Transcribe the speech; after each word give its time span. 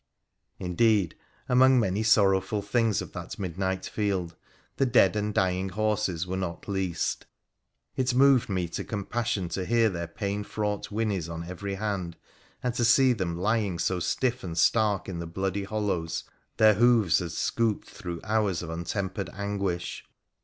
Indeed, 0.57 1.13
among 1.47 1.79
many 1.79 2.01
sorrowful 2.01 2.63
things 2.63 3.03
of 3.03 3.11
that 3.11 3.37
midnight 3.37 3.85
field, 3.85 4.35
the 4.77 4.85
dead 4.87 5.15
and 5.15 5.31
dying 5.31 5.69
horses 5.69 6.25
were 6.25 6.35
not 6.37 6.67
least. 6.67 7.27
It 7.95 8.15
moved 8.15 8.49
me 8.49 8.67
to 8.69 8.83
compassion 8.83 9.47
to 9.49 9.63
hear 9.63 9.91
their 9.91 10.07
pain 10.07 10.43
fraught 10.43 10.87
whinnies 10.87 11.29
on 11.29 11.43
every 11.43 11.75
hand, 11.75 12.17
and 12.63 12.73
to 12.73 12.83
see 12.83 13.13
them 13.13 13.37
lying 13.37 13.77
so 13.77 13.99
stiff 13.99 14.43
and 14.43 14.57
stark 14.57 15.07
in 15.07 15.19
the 15.19 15.27
bloody 15.27 15.65
hollows 15.65 16.23
their 16.57 16.73
hoofs 16.73 17.19
had 17.19 17.31
scooped 17.33 17.87
through 17.87 18.21
hours 18.23 18.63
of 18.63 18.71
untempered 18.71 19.29
anguish. 19.33 20.03